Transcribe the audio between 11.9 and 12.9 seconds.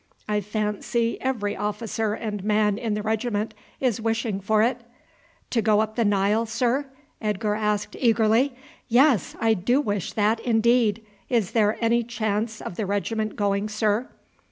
chance of the